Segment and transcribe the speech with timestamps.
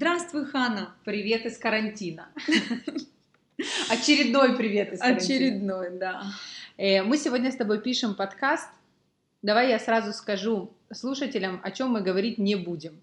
[0.00, 0.94] Здравствуй, Хана!
[1.04, 2.30] Привет из карантина.
[3.90, 5.36] Очередной привет из карантина.
[5.36, 6.22] Очередной, да.
[6.78, 8.66] Э, мы сегодня с тобой пишем подкаст.
[9.42, 12.98] Давай я сразу скажу слушателям, о чем мы говорить не будем.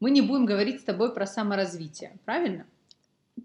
[0.00, 2.66] Мы не будем говорить с тобой про саморазвитие, правильно?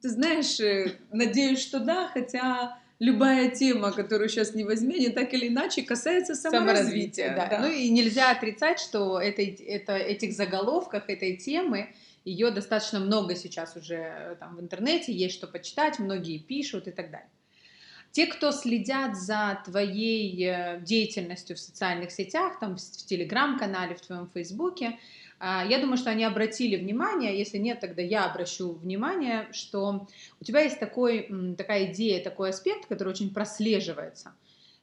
[0.01, 5.33] Ты знаешь, э, надеюсь, что да, хотя любая тема, которую сейчас не возьми, не так
[5.33, 7.29] или иначе касается саморазвития.
[7.29, 7.47] саморазвития да.
[7.47, 7.59] Да.
[7.65, 11.87] Ну и нельзя отрицать, что это, это, этих заголовках этой темы
[12.25, 16.91] ее достаточно много сейчас уже э, там в интернете, есть что почитать, многие пишут и
[16.91, 17.29] так далее.
[18.11, 24.29] Те, кто следят за твоей э, деятельностью в социальных сетях, там в телеграм-канале, в твоем
[24.29, 24.99] фейсбуке,
[25.45, 30.07] а, я думаю, что они обратили внимание, если нет, тогда я обращу внимание, что
[30.39, 34.33] у тебя есть такой, такая идея, такой аспект, который очень прослеживается,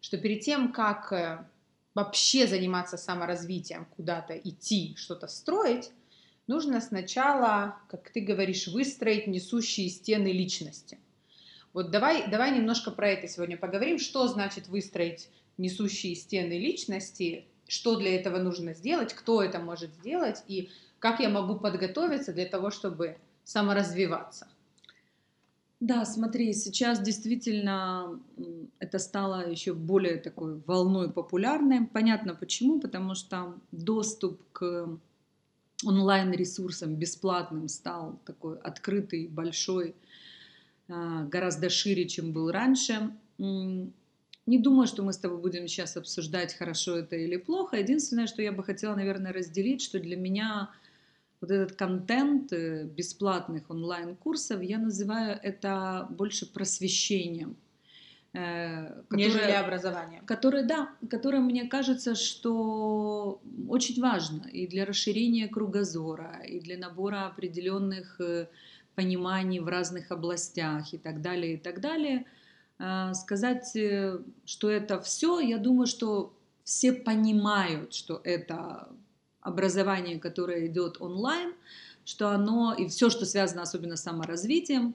[0.03, 1.47] что перед тем, как э,
[1.95, 5.92] вообще заниматься саморазвитием, куда-то идти, что-то строить,
[6.51, 10.98] нужно сначала, как ты говоришь, выстроить несущие стены личности.
[11.73, 13.98] Вот давай, давай немножко про это сегодня поговорим.
[13.98, 20.42] Что значит выстроить несущие стены личности, что для этого нужно сделать, кто это может сделать
[20.48, 24.48] и как я могу подготовиться для того, чтобы саморазвиваться.
[25.79, 28.20] Да, смотри, сейчас действительно
[28.81, 31.87] это стало еще более такой волной популярной.
[31.87, 34.98] Понятно почему, потому что доступ к
[35.84, 39.95] онлайн-ресурсом бесплатным стал такой открытый, большой,
[40.89, 43.11] а, гораздо шире, чем был раньше.
[43.39, 47.77] Не думаю, что мы с тобой будем сейчас обсуждать, хорошо это или плохо.
[47.77, 50.70] Единственное, что я бы хотела, наверное, разделить, что для меня
[51.41, 57.56] вот этот контент э, бесплатных онлайн-курсов, я называю это больше просвещением.
[58.33, 60.23] Э, которое, Нежели образование.
[60.25, 67.27] Которое, да, которое мне кажется, что очень важно и для расширения кругозора, и для набора
[67.27, 68.46] определенных э,
[68.95, 72.24] пониманий в разных областях и так далее, и так далее.
[72.79, 73.77] Э, сказать,
[74.45, 78.89] что это все, я думаю, что все понимают, что это
[79.41, 81.52] образование, которое идет онлайн,
[82.05, 84.95] что оно и все, что связано особенно с саморазвитием,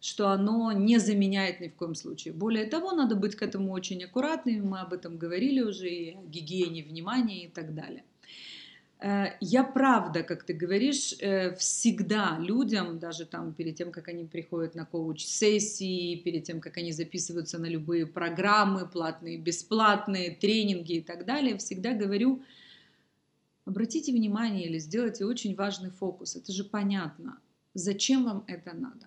[0.00, 2.32] что оно не заменяет ни в коем случае.
[2.34, 6.22] Более того, надо быть к этому очень аккуратными, мы об этом говорили уже, и о
[6.24, 8.04] гигиене внимания и так далее.
[9.00, 14.24] Э, я правда, как ты говоришь, э, всегда людям, даже там перед тем, как они
[14.24, 21.02] приходят на коуч-сессии, перед тем, как они записываются на любые программы, платные, бесплатные, тренинги и
[21.02, 22.42] так далее, всегда говорю,
[23.64, 26.36] обратите внимание или сделайте очень важный фокус.
[26.36, 27.38] Это же понятно.
[27.74, 29.06] Зачем вам это надо?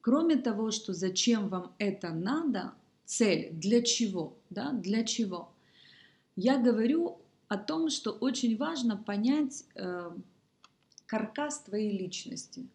[0.00, 2.72] Кроме того, что зачем вам это надо,
[3.04, 5.52] цель, для чего, да, для чего,
[6.36, 7.18] я говорю
[7.48, 10.10] о том, что очень важно понять э,
[11.06, 12.66] каркас твоей личности.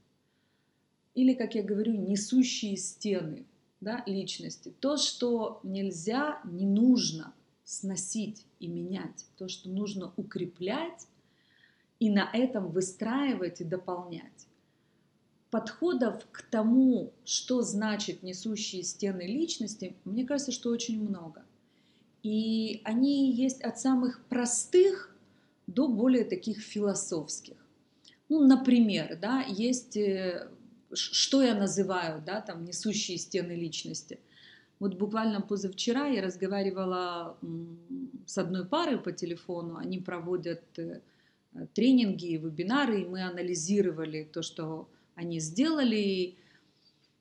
[1.15, 3.45] Или, как я говорю, несущие стены
[3.79, 4.73] да, личности.
[4.79, 7.33] То, что нельзя, не нужно
[7.63, 9.25] сносить и менять.
[9.37, 11.07] То, что нужно укреплять
[11.99, 14.47] и на этом выстраивать и дополнять
[15.55, 21.45] подходов к тому, что значит несущие стены личности, мне кажется, что очень много.
[22.23, 25.15] И они есть от самых простых
[25.65, 27.55] до более таких философских.
[28.27, 30.49] Ну, например, да, есть, э,
[30.91, 34.19] что я называю, да, там, несущие стены личности.
[34.79, 37.37] Вот буквально позавчера я разговаривала
[38.25, 40.99] с одной парой по телефону, они проводят э,
[41.73, 46.35] тренинги, вебинары, и мы анализировали то, что они сделали,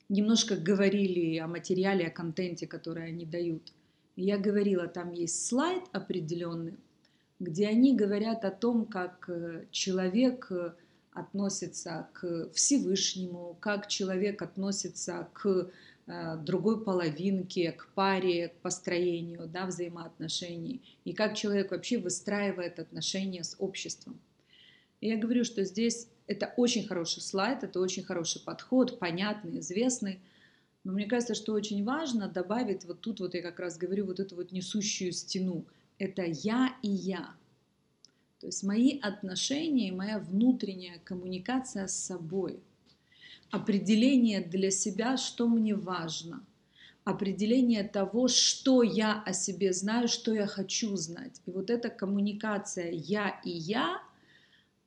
[0.09, 3.71] немножко говорили о материале, о контенте, который они дают.
[4.15, 6.77] Я говорила, там есть слайд определенный,
[7.39, 10.73] где они говорят о том, как э, человек э,
[11.11, 15.69] относится к Всевышнему, как человек относится к
[16.07, 23.43] э, другой половинке, к паре, к построению да, взаимоотношений, и как человек вообще выстраивает отношения
[23.43, 24.19] с обществом.
[25.01, 30.19] Я говорю, что здесь это очень хороший слайд, это очень хороший подход, понятный, известный.
[30.83, 34.19] Но мне кажется, что очень важно добавить вот тут, вот я как раз говорю, вот
[34.19, 35.65] эту вот несущую стену.
[35.97, 37.35] Это я и я.
[38.39, 42.59] То есть мои отношения, моя внутренняя коммуникация с собой.
[43.51, 46.43] Определение для себя, что мне важно.
[47.03, 51.41] Определение того, что я о себе знаю, что я хочу знать.
[51.45, 54.01] И вот эта коммуникация я и я–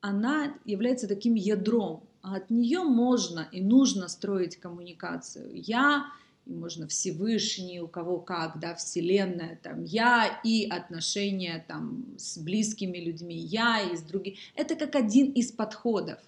[0.01, 2.03] она является таким ядром.
[2.23, 5.51] А от нее можно и нужно строить коммуникацию.
[5.55, 6.07] Я,
[6.47, 12.99] и можно Всевышний, у кого как, да, Вселенная, там, я и отношения там с близкими
[12.99, 14.37] людьми, я и с другими.
[14.55, 16.19] Это как один из подходов.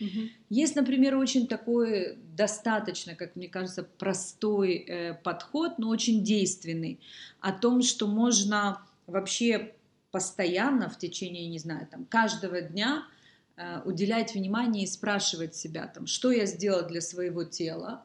[0.00, 0.30] Мгм.
[0.50, 6.98] Есть, например, очень такой достаточно, как мне кажется, простой э, подход, но очень действенный
[7.40, 9.74] о том, что можно вообще
[10.12, 13.04] постоянно в течение, не знаю, там, каждого дня
[13.56, 18.04] э, уделять внимание и спрашивать себя, там, что я сделал для своего тела,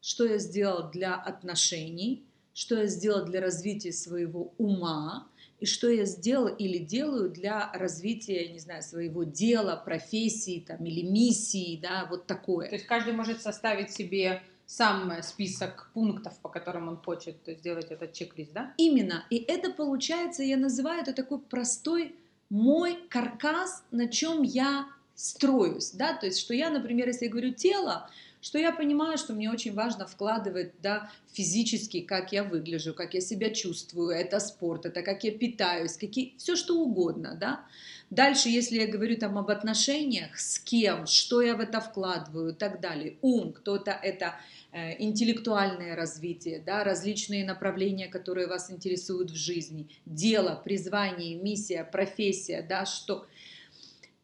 [0.00, 5.28] что я сделал для отношений, что я сделал для развития своего ума,
[5.60, 11.02] и что я сделал или делаю для развития, не знаю, своего дела, профессии там, или
[11.02, 12.68] миссии, да, вот такое.
[12.68, 17.90] То есть каждый может составить себе сам э, список пунктов, по которым он хочет сделать
[17.90, 18.72] этот чек-лист, да?
[18.78, 19.24] Именно.
[19.28, 22.14] И это получается, я называю это такой простой
[22.48, 27.52] мой каркас, на чем я строюсь, да, то есть, что я, например, если я говорю
[27.52, 28.08] тело,
[28.42, 33.20] что я понимаю, что мне очень важно вкладывать да, физически, как я выгляжу, как я
[33.20, 37.36] себя чувствую, это спорт, это как я питаюсь, какие, все что угодно.
[37.40, 37.64] Да?
[38.10, 42.54] Дальше, если я говорю там об отношениях, с кем, что я в это вкладываю и
[42.54, 43.16] так далее.
[43.22, 44.34] Ум, кто-то это
[44.72, 52.66] э, интеллектуальное развитие, да, различные направления, которые вас интересуют в жизни, дело, призвание, миссия, профессия,
[52.68, 53.24] да, что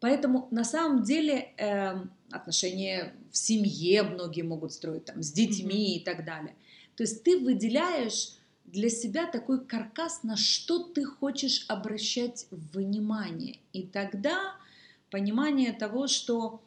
[0.01, 1.97] Поэтому на самом деле э,
[2.31, 6.01] отношения в семье многие могут строить, там, с детьми mm-hmm.
[6.01, 6.55] и так далее.
[6.97, 8.33] То есть ты выделяешь
[8.65, 13.59] для себя такой каркас, на что ты хочешь обращать внимание.
[13.73, 14.57] И тогда
[15.11, 16.61] понимание того, что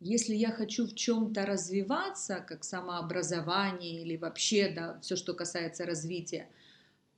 [0.00, 6.48] если я хочу в чем-то развиваться, как самообразование или вообще да, все, что касается развития,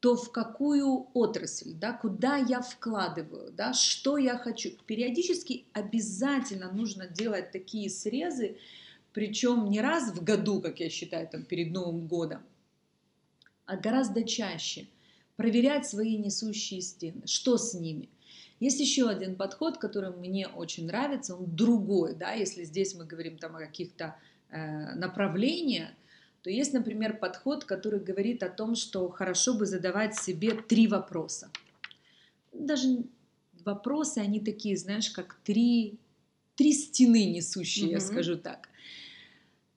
[0.01, 4.71] то в какую отрасль, да, куда я вкладываю, да, что я хочу.
[4.87, 8.57] Периодически обязательно нужно делать такие срезы,
[9.13, 12.43] причем не раз в году, как я считаю, там, перед Новым годом,
[13.67, 14.87] а гораздо чаще.
[15.37, 18.09] Проверять свои несущие стены, что с ними.
[18.59, 23.39] Есть еще один подход, который мне очень нравится, он другой, да, если здесь мы говорим
[23.39, 24.17] там о каких-то
[24.51, 25.91] э, направлениях,
[26.43, 31.51] то есть, например, подход, который говорит о том, что хорошо бы задавать себе три вопроса.
[32.53, 33.05] Даже
[33.65, 35.99] вопросы, они такие, знаешь, как три,
[36.57, 37.93] три стены несущие, mm-hmm.
[37.93, 38.69] я скажу так.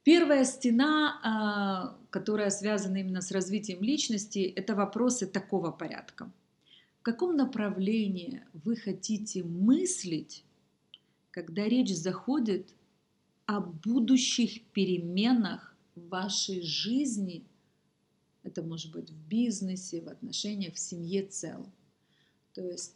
[0.04, 6.32] Первая стена, а, которая связана именно с развитием личности, это вопросы такого порядка.
[7.00, 10.44] В каком направлении вы хотите мыслить,
[11.32, 12.70] когда речь заходит
[13.46, 17.46] о будущих переменах в вашей жизни,
[18.44, 21.72] это может быть в бизнесе, в отношениях, в семье целом.
[22.54, 22.96] То есть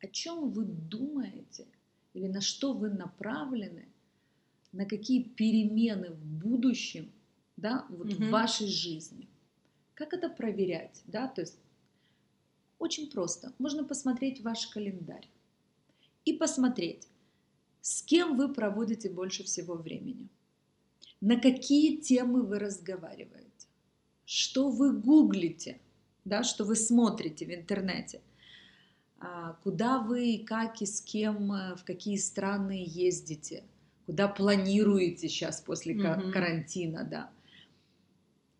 [0.00, 1.66] о чем вы думаете
[2.12, 3.88] или на что вы направлены,
[4.72, 7.10] на какие перемены в будущем,
[7.56, 8.24] да, вот угу.
[8.24, 9.28] в вашей жизни.
[9.94, 11.58] Как это проверять, да, то есть
[12.78, 13.52] очень просто.
[13.58, 15.28] Можно посмотреть ваш календарь
[16.24, 17.06] и посмотреть,
[17.80, 20.28] с кем вы проводите больше всего времени
[21.22, 23.68] на какие темы вы разговариваете,
[24.26, 25.80] что вы гуглите,
[26.24, 28.20] да, что вы смотрите в интернете,
[29.20, 33.62] а, куда вы, как и с кем, э, в какие страны ездите,
[34.06, 36.32] куда планируете сейчас после mm-hmm.
[36.32, 37.30] карантина, да.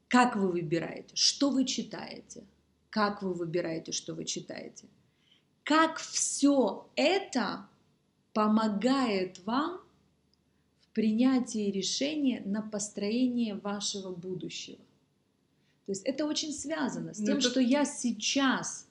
[0.07, 2.45] Как вы выбираете, что вы читаете,
[2.91, 4.87] как вы выбираете, что вы читаете.
[5.65, 7.67] Как все это
[8.33, 9.82] помогает вам
[10.93, 14.79] принятии решения на построение вашего будущего.
[15.87, 17.49] То есть это очень связано с ну, тем, это...
[17.49, 18.87] что я сейчас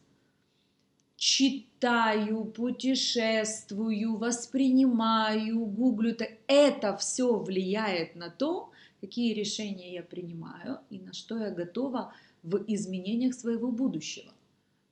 [1.15, 6.17] читаю, путешествую, воспринимаю, гуглю.
[6.47, 12.63] Это все влияет на то, какие решения я принимаю и на что я готова в
[12.67, 14.31] изменениях своего будущего.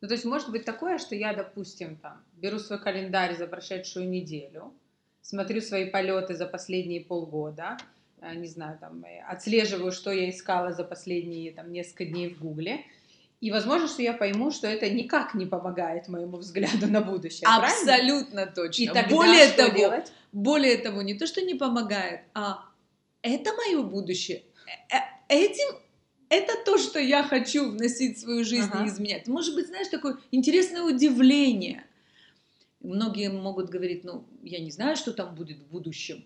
[0.02, 4.08] Ну, то есть может быть такое, что я, допустим, там, беру свой календарь за прошедшую
[4.08, 4.74] неделю,
[5.22, 7.78] смотрю свои полеты за последние полгода,
[8.22, 12.40] э, не знаю, там, э, отслеживаю, что я искала за последние там, несколько дней в
[12.40, 12.86] Гугле,
[13.42, 17.48] и возможно, что я пойму, что это никак не помогает моему взгляду на будущее.
[17.48, 18.54] Абсолютно правильно?
[18.54, 18.84] точно.
[18.84, 20.12] И тогда более что того, делать?
[20.34, 22.66] более того, не то, что не помогает, а
[23.22, 24.44] это мое будущее.
[24.92, 24.98] Э,
[25.30, 25.80] этим
[26.30, 28.84] это то, что я хочу вносить в свою жизнь ага.
[28.84, 29.28] и изменять.
[29.28, 31.84] Может быть, знаешь, такое интересное удивление.
[32.82, 36.24] Многие могут говорить, ну, я не знаю, что там будет в будущем.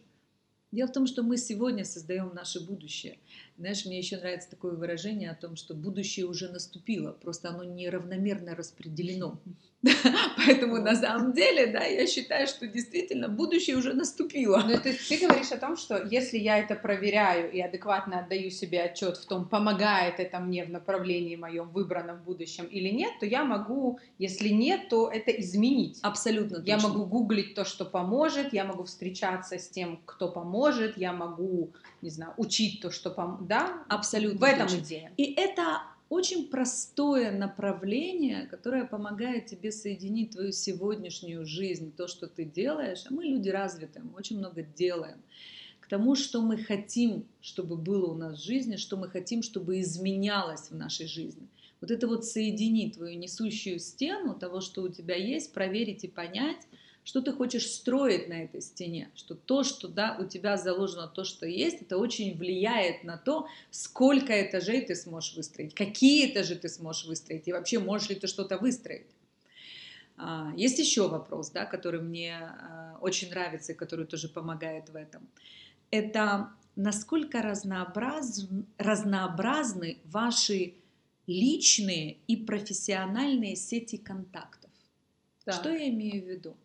[0.72, 3.20] Дело в том, что мы сегодня создаем наше будущее.
[3.58, 8.56] Знаешь, мне еще нравится такое выражение о том, что будущее уже наступило, просто оно неравномерно
[8.56, 9.40] распределено.
[10.38, 14.64] Поэтому на самом деле, да, я считаю, что действительно будущее уже наступило.
[14.66, 18.50] Ну, то есть ты говоришь о том, что если я это проверяю и адекватно отдаю
[18.50, 23.12] себе отчет в том, помогает это мне в направлении моем выбранном в будущем или нет,
[23.20, 26.00] то я могу, если нет, то это изменить.
[26.02, 26.70] Абсолютно точно.
[26.70, 31.74] Я могу гуглить то, что поможет, я могу встречаться с тем, кто поможет, я могу,
[32.02, 33.84] не знаю, учить то, что поможет, да?
[33.90, 34.82] Абсолютно В этом точно.
[34.82, 35.12] идея.
[35.18, 42.46] И это очень простое направление, которое помогает тебе соединить твою сегодняшнюю жизнь, то, что ты
[42.46, 43.04] делаешь.
[43.10, 45.18] А мы люди развитые, мы очень много делаем.
[45.80, 49.80] К тому, что мы хотим, чтобы было у нас в жизни, что мы хотим, чтобы
[49.82, 51.48] изменялось в нашей жизни.
[51.82, 56.66] Вот это вот соединить твою несущую стену того, что у тебя есть, проверить и понять,
[57.04, 61.24] что ты хочешь строить на этой стене, что то, что да, у тебя заложено, то,
[61.24, 66.70] что есть, это очень влияет на то, сколько этажей ты сможешь выстроить, какие этажи ты
[66.70, 69.08] сможешь выстроить, и вообще можешь ли ты что-то выстроить.
[70.16, 74.96] А, есть еще вопрос, да, который мне а, очень нравится и который тоже помогает в
[74.96, 75.28] этом.
[75.92, 78.48] Это насколько разнообраз...
[78.78, 80.76] разнообразны ваши
[81.28, 84.72] личные и профессиональные сети контактов.
[85.46, 85.54] Да.
[85.54, 86.56] Что я имею в виду?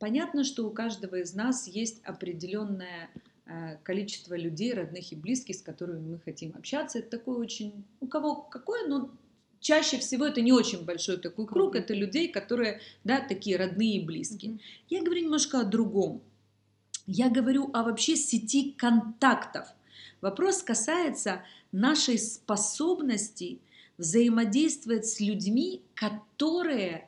[0.00, 3.10] Понятно, что у каждого из нас есть определенное
[3.44, 7.00] э, количество людей, родных и близких, с которыми мы хотим общаться.
[7.00, 9.10] Это такой очень, у кого какой, но
[9.60, 14.04] чаще всего это не очень большой такой круг, это людей, которые, да, такие родные и
[14.06, 14.52] близкие.
[14.52, 14.60] Mm-hmm.
[14.88, 16.22] Я говорю немножко о другом.
[17.06, 19.68] Я говорю о вообще сети контактов.
[20.22, 21.42] Вопрос касается
[21.72, 23.58] нашей способности
[23.98, 27.06] взаимодействовать с людьми, которые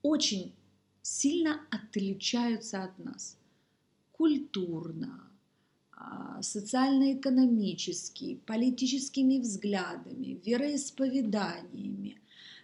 [0.00, 0.54] очень
[1.04, 3.36] сильно отличаются от нас.
[4.12, 5.20] Культурно,
[5.92, 12.18] а, социально-экономически, политическими взглядами, вероисповеданиями,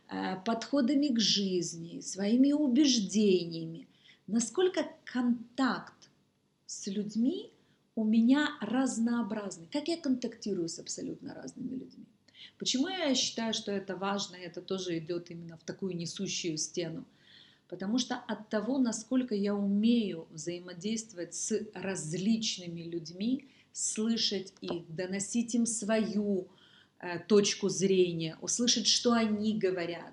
[0.08, 3.86] э, подходами к жизни, своими убеждениями.
[4.26, 6.08] Насколько контакт
[6.66, 7.50] с людьми
[7.94, 9.68] у меня разнообразный.
[9.70, 12.06] Как я контактирую с абсолютно разными людьми.
[12.58, 17.04] Почему я считаю, что это важно, и это тоже идет именно в такую несущую стену–
[17.70, 25.66] Потому что от того, насколько я умею взаимодействовать с различными людьми, слышать их, доносить им
[25.66, 26.48] свою
[26.98, 30.12] э, точку зрения, услышать, что они говорят,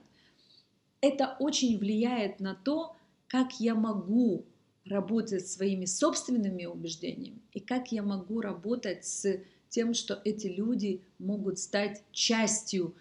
[1.02, 2.96] это очень влияет на то,
[3.28, 4.46] как я могу
[4.86, 11.58] работать своими собственными убеждениями и как я могу работать с тем, что эти люди могут
[11.58, 12.94] стать частью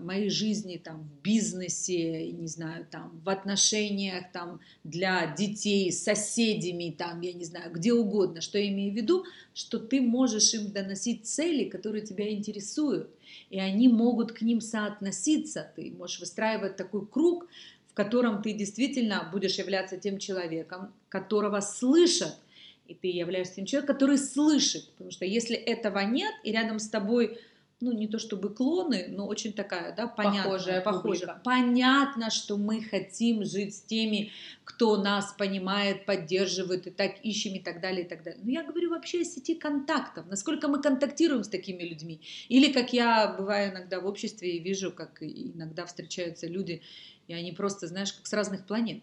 [0.00, 6.94] моей жизни там в бизнесе, не знаю, там в отношениях там для детей с соседями,
[6.96, 10.70] там, я не знаю, где угодно, что я имею в виду, что ты можешь им
[10.70, 13.10] доносить цели, которые тебя интересуют,
[13.50, 17.46] и они могут к ним соотноситься, ты можешь выстраивать такой круг,
[17.88, 22.34] в котором ты действительно будешь являться тем человеком, которого слышат,
[22.88, 26.88] и ты являешься тем человеком, который слышит, потому что если этого нет, и рядом с
[26.88, 27.38] тобой
[27.82, 31.40] ну не то чтобы клоны, но очень такая, да, понятная, похожая, похожая.
[31.44, 34.30] Понятно, что мы хотим жить с теми,
[34.64, 38.40] кто нас понимает, поддерживает, и так ищем и так далее, и так далее.
[38.44, 42.20] Но я говорю вообще о сети контактов, насколько мы контактируем с такими людьми.
[42.48, 46.82] Или как я бываю иногда в обществе и вижу, как иногда встречаются люди,
[47.26, 49.02] и они просто, знаешь, как с разных планет.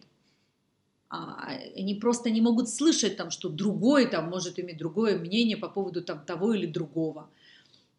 [1.10, 5.68] А, они просто не могут слышать там, что другой там может иметь другое мнение по
[5.68, 7.28] поводу там того или другого.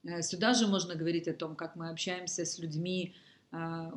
[0.04, 3.16] Э, сюда же можно говорить о том, как мы общаемся с людьми,
[3.52, 3.94] а,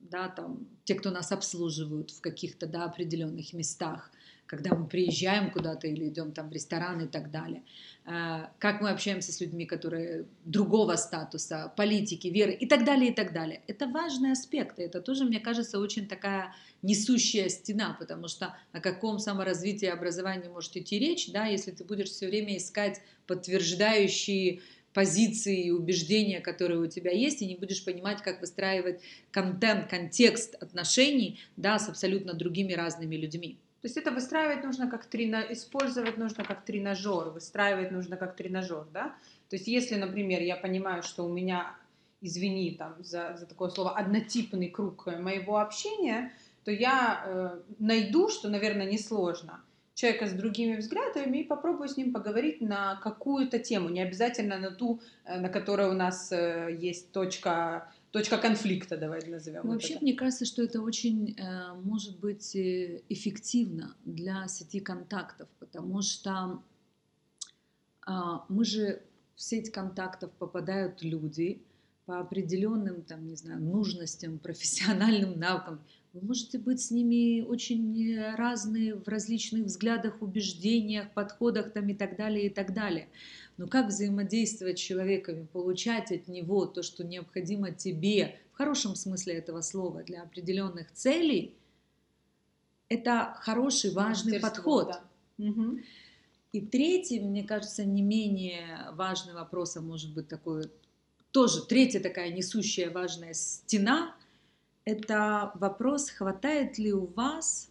[0.00, 4.10] да, там, те, кто нас обслуживают в каких-то да, определенных местах,
[4.46, 7.62] когда мы приезжаем куда-то или идем там в ресторан и так далее.
[8.06, 13.14] А, как мы общаемся с людьми, которые другого статуса, политики, веры и так далее, и
[13.14, 13.62] так далее.
[13.66, 18.80] Это важный аспект, и это тоже, мне кажется, очень такая несущая стена, потому что о
[18.80, 24.62] каком саморазвитии и образовании может идти речь, да, если ты будешь все время искать подтверждающие
[24.98, 29.00] позиции и убеждения, которые у тебя есть, и не будешь понимать, как выстраивать
[29.30, 33.60] контент, контекст отношений да, с абсолютно другими разными людьми.
[33.80, 38.88] То есть это выстраивать нужно как тренажер, использовать нужно как тренажер, выстраивать нужно как тренажер,
[38.92, 39.14] да?
[39.48, 41.76] То есть если, например, я понимаю, что у меня,
[42.20, 46.32] извини там за, за такое слово, однотипный круг моего общения,
[46.64, 49.60] то я э, найду, что, наверное, несложно,
[49.98, 54.70] человека с другими взглядами и попробую с ним поговорить на какую-то тему, не обязательно на
[54.70, 59.66] ту, э, на которой у нас э, есть точка точка конфликта, давай назовем.
[59.66, 60.04] Вообще, это.
[60.04, 66.62] мне кажется, что это очень э, может быть эффективно для сети контактов, потому что
[68.06, 68.12] э,
[68.48, 69.02] мы же
[69.34, 71.60] в сеть контактов попадают люди,
[72.08, 75.80] по определенным, там, не знаю, нужностям, профессиональным навыкам.
[76.14, 82.16] Вы можете быть с ними очень разные в различных взглядах, убеждениях, подходах там, и так
[82.16, 83.08] далее, и так далее.
[83.58, 89.34] Но как взаимодействовать с человеком получать от него то, что необходимо тебе, в хорошем смысле
[89.34, 91.54] этого слова, для определенных целей,
[92.88, 94.88] это хороший, важный подход.
[94.88, 95.44] Да.
[95.44, 95.78] Угу.
[96.52, 100.70] И третий, мне кажется, не менее важный вопрос, а может быть такой,
[101.32, 104.16] тоже третья такая несущая важная стена,
[104.88, 107.70] это вопрос, хватает ли у вас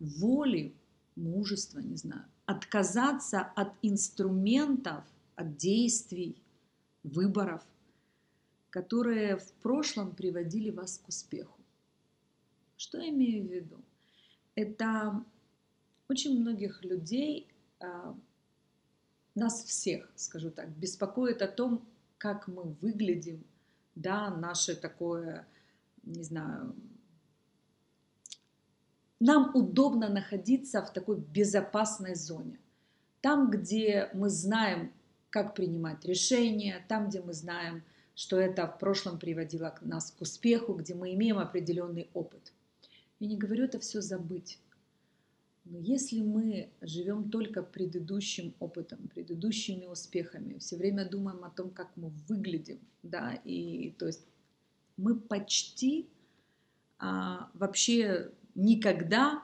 [0.00, 0.74] воли,
[1.16, 5.04] мужества, не знаю, отказаться от инструментов,
[5.36, 6.42] от действий,
[7.02, 7.62] выборов,
[8.70, 11.60] которые в прошлом приводили вас к успеху.
[12.78, 13.84] Что я имею в виду?
[14.54, 15.22] Это
[16.08, 17.48] очень многих людей,
[17.80, 18.16] а,
[19.34, 23.44] нас всех, скажу так, беспокоит о том, как мы выглядим,
[23.94, 25.46] да, наше такое,
[26.06, 26.74] не знаю,
[29.20, 32.58] нам удобно находиться в такой безопасной зоне.
[33.20, 34.92] Там, где мы знаем,
[35.30, 37.82] как принимать решения, там, где мы знаем,
[38.14, 42.52] что это в прошлом приводило нас к успеху, где мы имеем определенный опыт.
[43.18, 44.58] Я не говорю это все забыть.
[45.64, 51.96] Но если мы живем только предыдущим опытом, предыдущими успехами, все время думаем о том, как
[51.96, 54.26] мы выглядим, да, и то есть
[54.96, 56.08] мы почти
[56.98, 59.42] а, вообще никогда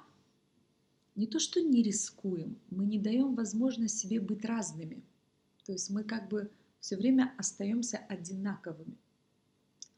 [1.16, 5.02] не то что не рискуем, мы не даем возможность себе быть разными.
[5.66, 8.96] То есть мы как бы все время остаемся одинаковыми.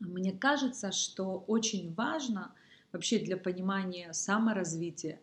[0.00, 2.52] Мне кажется, что очень важно
[2.92, 5.20] вообще для понимания саморазвития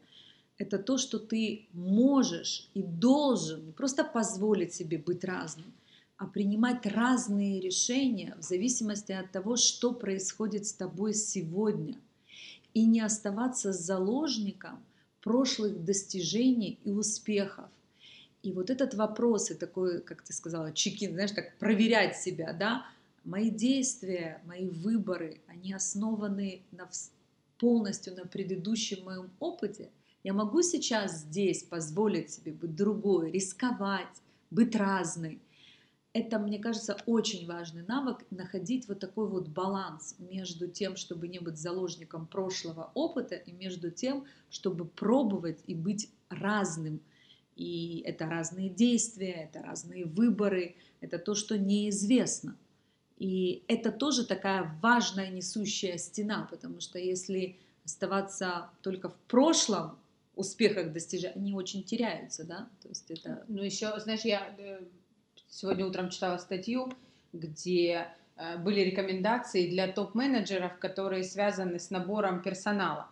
[0.59, 5.73] это то, что ты можешь и должен просто позволить себе быть разным,
[6.19, 11.97] а принимать разные решения в зависимости от того, что происходит с тобой сегодня–
[12.73, 14.83] и не оставаться заложником
[15.21, 17.69] прошлых достижений и успехов.
[18.41, 22.85] И вот этот вопрос, и такой, как ты сказала, чекин, знаешь, так проверять себя, да,
[23.25, 26.89] мои действия, мои выборы, они основаны на,
[27.57, 29.89] полностью на предыдущем моем опыте.
[30.23, 34.07] Я могу сейчас здесь позволить себе быть другой, рисковать,
[34.51, 35.41] быть разной
[36.13, 41.39] это, мне кажется, очень важный навык, находить вот такой вот баланс между тем, чтобы не
[41.39, 47.01] быть заложником прошлого опыта, и между тем, чтобы пробовать и быть разным.
[47.55, 52.57] И это разные действия, это разные выборы, это то, что неизвестно.
[53.17, 59.99] И это тоже такая важная несущая стена, потому что если оставаться только в прошлом,
[60.35, 63.43] успехах достижения, они очень теряются, да, то есть это...
[63.49, 64.79] Ну еще, знаешь, я э,
[65.49, 66.91] Сегодня утром читала статью,
[67.33, 68.07] где
[68.37, 73.09] э, были рекомендации для топ-менеджеров, которые связаны с набором персонала.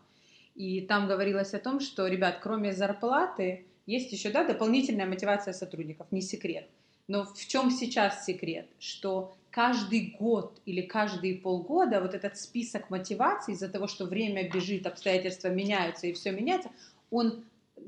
[0.55, 6.07] И там говорилось о том, что, ребят, кроме зарплаты, есть еще да, дополнительная мотивация сотрудников,
[6.11, 6.67] не секрет.
[7.07, 8.67] Но в чем сейчас секрет?
[8.79, 14.85] Что каждый год или каждые полгода вот этот список мотиваций из-за того, что время бежит,
[14.85, 16.69] обстоятельства меняются и все меняется,
[17.09, 17.43] он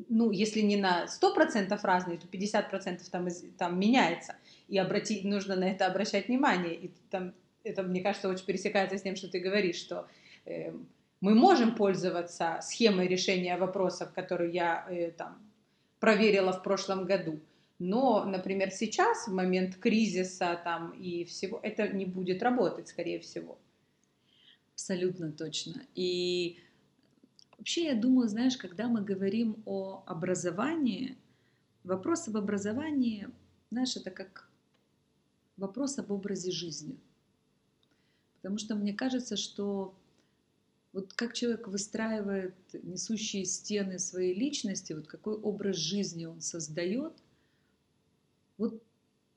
[0.08, 4.36] ну, если не на 100% разные, то 50% там, там меняется.
[4.68, 6.76] И обратить, нужно на это обращать внимание.
[6.76, 7.34] И там,
[7.64, 10.08] это, мне кажется, очень пересекается с тем, что ты говоришь, что
[10.46, 10.72] э,
[11.22, 15.38] мы можем пользоваться схемой решения вопросов, которые я э, там,
[16.00, 17.40] проверила в прошлом году.
[17.80, 23.58] Но, например, сейчас, в момент кризиса там, и всего, это не будет работать, скорее всего.
[24.74, 25.82] Абсолютно точно.
[25.96, 26.60] И
[27.60, 31.18] Вообще, я думаю, знаешь, когда мы говорим о образовании,
[31.84, 33.28] вопрос об образовании,
[33.70, 34.50] знаешь, это как
[35.58, 36.98] вопрос об образе жизни.
[38.38, 39.94] Потому что мне кажется, что
[40.94, 47.12] вот как человек выстраивает несущие стены своей личности, вот какой образ жизни он создает,
[48.58, 48.82] вот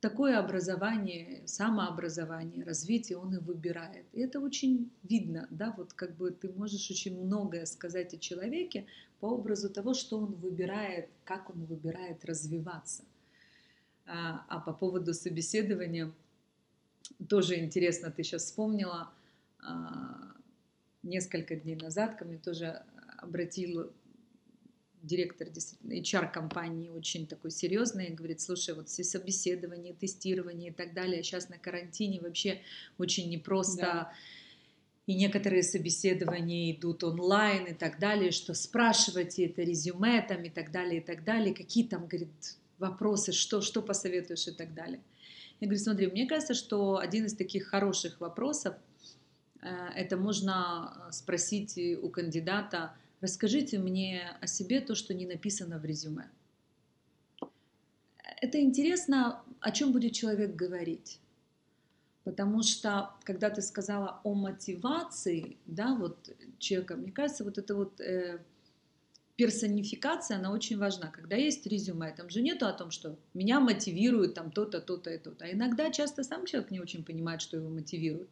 [0.02, 4.04] такое образование, самообразование, развитие он и выбирает.
[4.12, 8.86] И это очень видно, да, вот как бы ты можешь очень многое сказать о человеке
[9.20, 13.04] по образу того, что он выбирает, как он выбирает развиваться.
[14.04, 16.12] А, а по поводу собеседования,
[17.28, 19.12] тоже интересно, ты сейчас вспомнила,
[19.60, 20.34] а,
[21.04, 22.82] несколько дней назад ко мне тоже
[23.18, 23.92] обратил
[25.02, 31.22] директор действительно HR-компании очень такой серьезный, говорит, слушай, вот все собеседования, тестирование и так далее,
[31.22, 32.60] сейчас на карантине вообще
[32.98, 34.12] очень непросто, да.
[35.06, 40.70] и некоторые собеседования идут онлайн и так далее, что спрашивайте это резюме там и так
[40.70, 42.30] далее, и так далее, какие там, говорит,
[42.78, 45.00] вопросы, что, что посоветуешь и так далее.
[45.60, 48.74] Я говорю, смотри, мне кажется, что один из таких хороших вопросов,
[49.60, 55.84] э, это можно спросить у кандидата, расскажите мне о себе то, что не написано в
[55.84, 56.28] резюме.
[58.42, 61.20] Это интересно, о чем будет человек говорить.
[62.24, 68.00] Потому что, когда ты сказала о мотивации, да, вот человека, мне кажется, вот это вот
[68.00, 68.40] э,
[69.36, 71.08] персонификация, она очень важна.
[71.08, 75.18] Когда есть резюме, там же нету о том, что меня мотивирует там то-то, то-то и
[75.18, 75.44] то-то.
[75.44, 78.30] А иногда часто сам человек не очень понимает, что его мотивирует.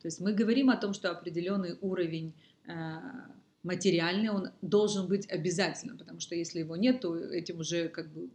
[0.00, 2.32] То есть мы говорим о том, что определенный уровень
[2.66, 3.00] э,
[3.62, 8.30] материальный, он должен быть обязательно, потому что если его нет, то этим уже как бы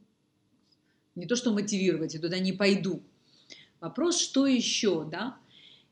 [1.15, 3.01] не то, что мотивировать, я туда не пойду.
[3.79, 5.37] Вопрос, что еще, да?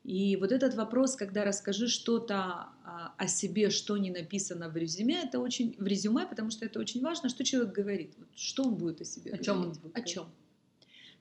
[0.03, 2.35] И вот этот вопрос, когда расскажи что-то
[2.83, 6.79] а, о себе, что не написано в резюме, это очень в резюме, потому что это
[6.79, 9.33] очень важно, что человек говорит, вот, что он будет о себе.
[9.33, 9.97] О чем он будет?
[9.97, 10.29] О чем?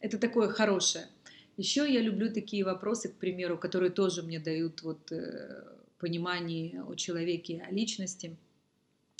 [0.01, 1.09] Это такое хорошее.
[1.57, 5.65] Еще я люблю такие вопросы, к примеру, которые тоже мне дают вот э,
[5.99, 8.37] понимание о человеке, о личности.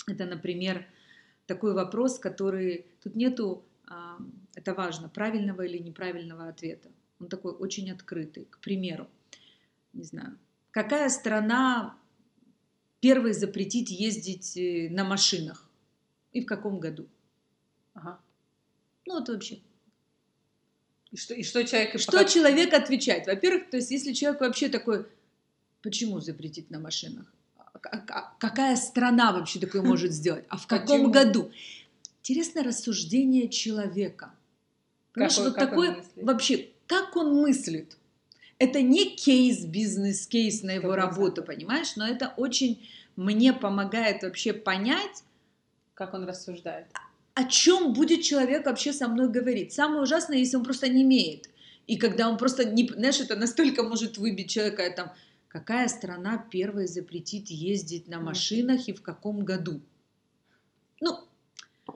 [0.07, 0.85] Это, например,
[1.45, 4.17] такой вопрос, который тут нету, а,
[4.55, 6.89] это важно, правильного или неправильного ответа.
[7.19, 8.45] Он такой очень открытый.
[8.45, 9.07] К примеру,
[9.93, 10.37] не знаю,
[10.71, 11.97] какая страна
[12.99, 15.69] первой запретит ездить э, на машинах
[16.31, 17.07] и в каком году?
[17.93, 18.19] Ага.
[19.05, 19.59] Ну вот вообще.
[21.11, 21.99] И что, и что человек...
[21.99, 22.25] Что пока...
[22.25, 23.25] человек отвечает?
[23.25, 25.07] Во-первых, то есть если человек вообще такой,
[25.81, 27.25] почему запретить на машинах?
[27.81, 30.45] А какая страна вообще такое может сделать?
[30.49, 31.11] А в каком почему?
[31.11, 31.51] году?
[32.21, 34.31] Интересное рассуждение человека.
[35.13, 37.97] Понимаешь, вот такое вообще как он мыслит.
[38.57, 41.95] Это не кейс, бизнес-кейс на его работу, понимаешь?
[41.95, 45.23] Но это очень мне помогает вообще понять,
[45.93, 46.87] как он рассуждает.
[47.35, 49.71] О чем будет человек вообще со мной говорить.
[49.71, 51.49] Самое ужасное, если он просто не имеет.
[51.85, 55.13] И когда он просто не, знаешь, это настолько может выбить человека, там,
[55.49, 59.81] какая страна первая запретит ездить на машинах и в каком году?
[61.01, 61.17] Ну,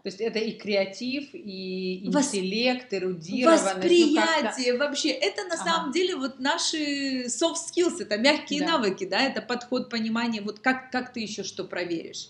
[0.04, 3.00] то есть это и креатив, и интеллект, Вос...
[3.00, 3.64] эрудированность.
[3.64, 5.10] Ну, Восприятие ну, вообще.
[5.12, 5.64] Это на ага.
[5.64, 8.74] самом деле вот наши soft skills, это мягкие да.
[8.74, 12.30] навыки, да, это подход, понимание, вот как, как ты еще что проверишь.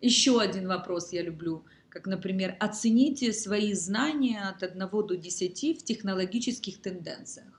[0.00, 5.84] Еще один вопрос я люблю, как, например, оцените свои знания от 1 до 10 в
[5.84, 7.57] технологических тенденциях.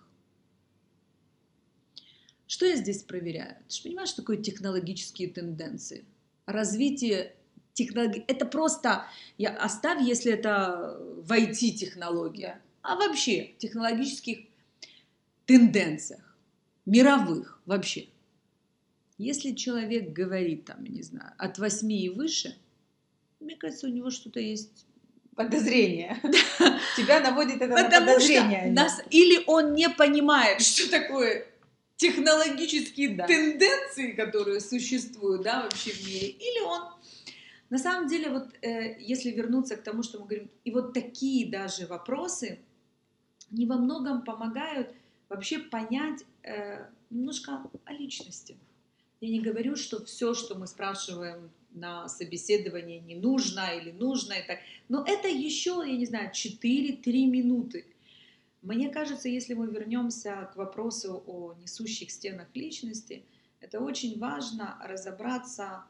[2.50, 3.58] Что я здесь проверяю?
[3.68, 6.04] Ты же понимаешь, что такое технологические тенденции?
[6.48, 7.36] Развитие
[7.74, 8.26] технологии.
[8.28, 9.06] Это просто,
[9.38, 14.40] я, оставь, если это в IT-технология, а вообще технологических
[15.46, 16.36] тенденциях,
[16.88, 18.08] мировых вообще.
[19.20, 22.58] Если человек говорит, там, не знаю, от 8 и выше,
[23.40, 24.88] мне кажется, у него что-то есть
[25.36, 26.20] подозрение.
[26.98, 28.72] Тебя наводит это на подозрение.
[28.72, 31.46] Нас, или он не понимает, что такое
[32.00, 33.28] технологические да.
[33.28, 36.82] тенденции, которые существуют да, вообще в мире, или он
[37.70, 41.52] на самом деле, вот э, если вернуться к тому, что мы говорим, и вот такие
[41.52, 42.60] даже вопросы,
[43.52, 44.92] они во многом помогают
[45.28, 48.58] вообще понять э, немножко о личности.
[49.22, 54.48] Я не говорю, что все, что мы спрашиваем на собеседовании, не нужно или нужно, и
[54.48, 54.58] так,
[54.88, 57.86] но это еще, я не знаю, 4-3 минуты.
[58.62, 63.24] Мне кажется, если мы вернемся к вопросу о несущих стенах личности,
[63.62, 65.86] это очень важно разобраться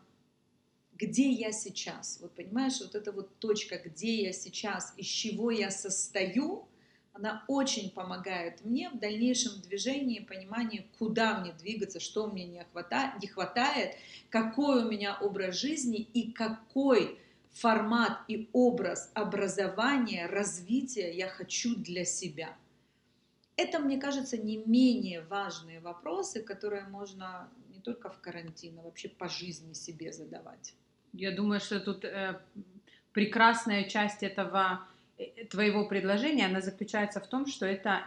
[0.99, 2.19] где я сейчас.
[2.21, 6.67] Вот понимаешь, вот эта вот точка, где я сейчас, из чего я состою,
[7.13, 13.21] она очень помогает мне в дальнейшем движении, понимании, куда мне двигаться, что мне не хватает,
[13.21, 13.95] не хватает,
[14.29, 17.17] какой у меня образ жизни и какой
[17.51, 22.55] формат и образ образования, развития я хочу для себя.
[23.55, 29.09] Это, мне кажется, не менее важные вопросы, которые можно не только в карантин, а вообще
[29.09, 30.73] по жизни себе задавать.
[31.13, 32.39] Я думаю, что тут э,
[33.11, 38.03] прекрасная часть этого э, твоего предложения, она заключается в том, что это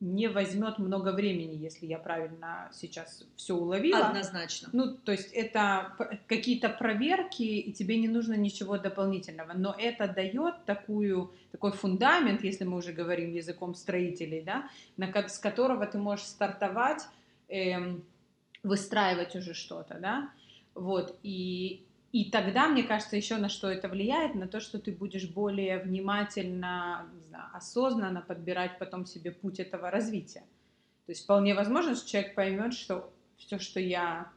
[0.00, 4.06] не возьмет много времени, если я правильно сейчас все уловила.
[4.06, 4.70] Однозначно.
[4.72, 5.94] Ну, то есть это
[6.26, 12.64] какие-то проверки, и тебе не нужно ничего дополнительного, но это дает такую, такой фундамент, если
[12.64, 17.02] мы уже говорим языком строителей, да, на, с которого ты можешь стартовать,
[17.48, 18.02] эм,
[18.62, 20.30] выстраивать уже что-то, да,
[20.74, 24.90] вот, и и тогда, мне кажется, еще на что это влияет, на то, что ты
[24.90, 30.42] будешь более внимательно, не знаю, осознанно подбирать потом себе путь этого развития.
[31.06, 34.30] То есть вполне возможно, что человек поймет, что все, что я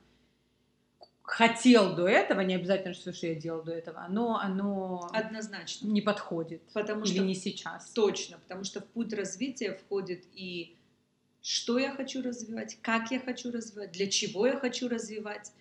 [1.24, 5.88] хотел до этого, не обязательно что, что я делал до этого, оно, оно Однозначно.
[5.88, 6.62] не подходит.
[6.74, 7.90] Потому или что не сейчас.
[7.90, 10.76] Точно, потому что в путь развития входит и
[11.42, 15.52] что я хочу развивать, как я хочу развивать, для чего я хочу развивать.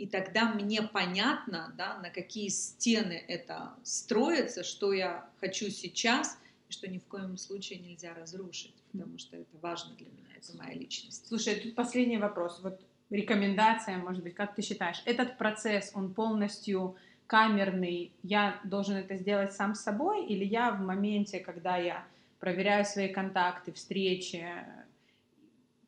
[0.00, 6.38] И тогда мне понятно, да, на какие стены это строится, что я хочу сейчас,
[6.70, 10.56] и что ни в коем случае нельзя разрушить, потому что это важно для меня, это
[10.56, 11.28] моя личность.
[11.28, 12.60] Слушай, тут последний вопрос.
[12.62, 19.16] Вот рекомендация, может быть, как ты считаешь, этот процесс, он полностью камерный, я должен это
[19.16, 22.06] сделать сам с собой, или я в моменте, когда я
[22.38, 24.46] проверяю свои контакты, встречи,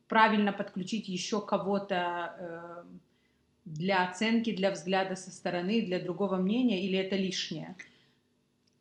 [0.06, 2.84] правильно подключить еще кого-то э,
[3.64, 7.76] для оценки, для взгляда со стороны, для другого мнения, или это лишнее?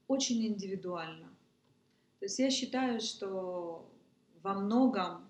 [0.07, 1.29] Очень индивидуально.
[2.19, 3.89] То есть я считаю, что
[4.43, 5.29] во многом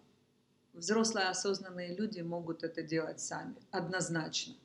[0.74, 4.56] взрослые осознанные люди могут это делать сами, однозначно.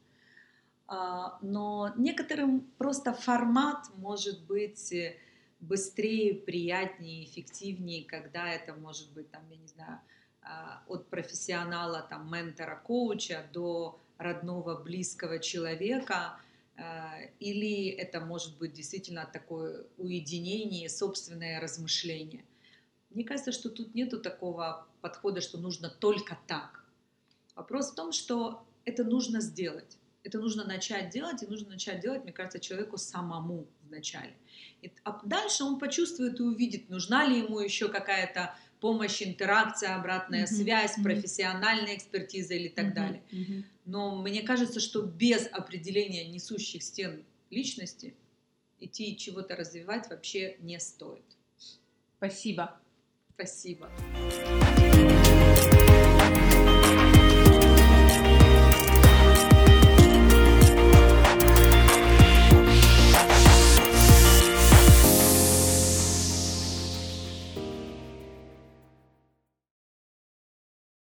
[0.88, 5.16] А, но некоторым просто формат может быть э,
[5.58, 10.00] быстрее, приятнее, эффективнее, когда это может быть, там, я не знаю,
[10.42, 16.38] а, от профессионала, там, ментора, коуча до родного, близкого человека,
[16.76, 22.44] а, или это может быть действительно такое уединение, собственное размышление.
[23.10, 26.84] Мне кажется, что тут нету такого подхода, что нужно только так.
[27.54, 29.96] Вопрос в том, что это нужно сделать.
[30.22, 34.34] Это нужно начать делать, и нужно начать делать, мне кажется, человеку самому вначале.
[34.82, 40.44] И, а дальше он почувствует и увидит, нужна ли ему еще какая-то помощь, интеракция, обратная
[40.44, 40.62] mm-hmm.
[40.62, 41.02] связь, mm-hmm.
[41.02, 42.94] профессиональная экспертиза или так mm-hmm.
[42.94, 43.22] далее.
[43.30, 43.64] Mm-hmm.
[43.86, 48.14] Но мне кажется, что без определения несущих стен личности
[48.80, 51.24] идти чего-то развивать вообще не стоит.
[52.18, 52.78] Спасибо.
[53.34, 53.88] Спасибо.